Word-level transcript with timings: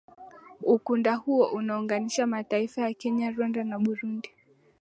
Ukunda 0.63 1.15
huo 1.15 1.47
unaunganisha 1.47 2.27
mataifa 2.27 2.81
ya 2.81 2.93
Kenya 2.93 3.25
Uganda 3.27 3.37
Rwanda 3.39 3.63
na 3.63 3.79
Burundi 3.79 4.29